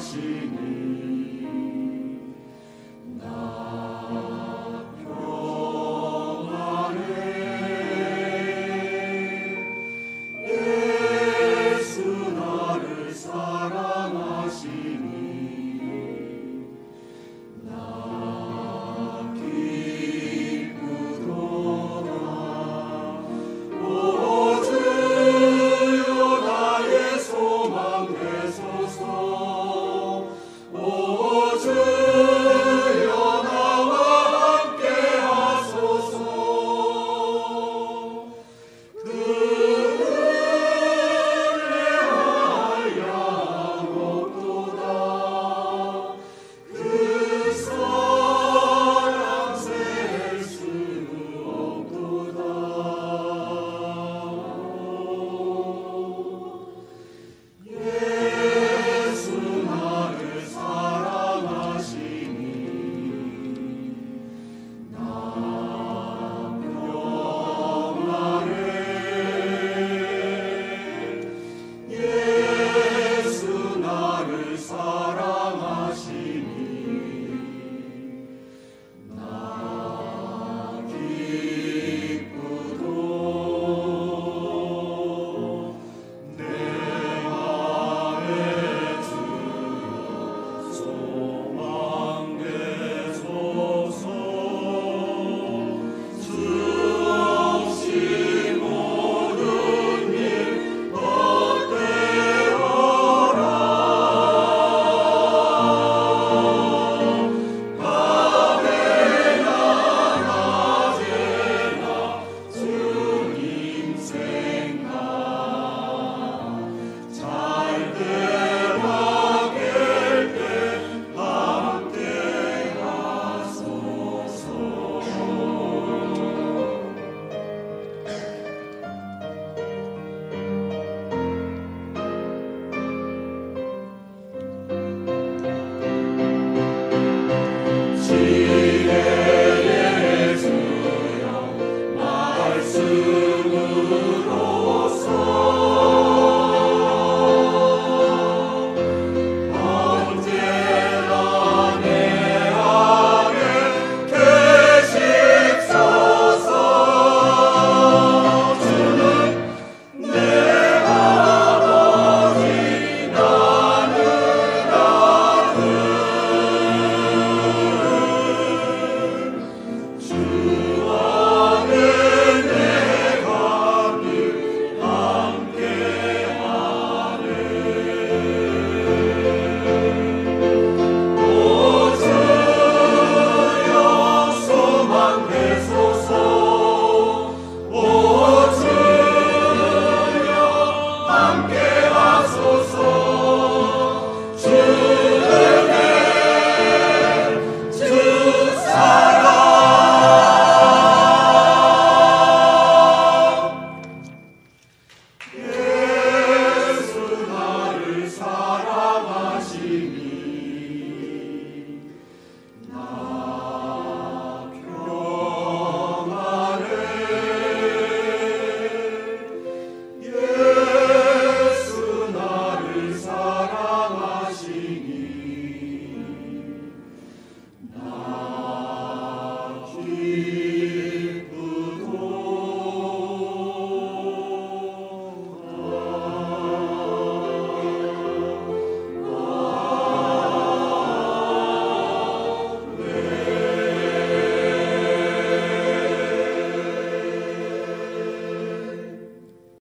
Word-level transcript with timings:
하시니. 0.00 0.79